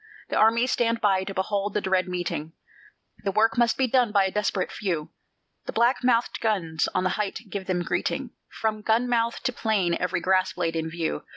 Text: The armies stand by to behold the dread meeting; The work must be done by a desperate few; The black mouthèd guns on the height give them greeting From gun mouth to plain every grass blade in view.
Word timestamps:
The 0.29 0.35
armies 0.35 0.71
stand 0.71 0.99
by 0.99 1.23
to 1.25 1.33
behold 1.35 1.75
the 1.75 1.79
dread 1.79 2.07
meeting; 2.07 2.53
The 3.23 3.31
work 3.31 3.55
must 3.55 3.77
be 3.77 3.85
done 3.85 4.11
by 4.11 4.25
a 4.25 4.31
desperate 4.31 4.71
few; 4.71 5.11
The 5.67 5.73
black 5.73 6.01
mouthèd 6.01 6.39
guns 6.39 6.87
on 6.95 7.03
the 7.03 7.11
height 7.21 7.41
give 7.51 7.67
them 7.67 7.83
greeting 7.83 8.31
From 8.49 8.81
gun 8.81 9.07
mouth 9.07 9.43
to 9.43 9.53
plain 9.53 9.93
every 9.99 10.19
grass 10.19 10.53
blade 10.53 10.75
in 10.75 10.89
view. 10.89 11.23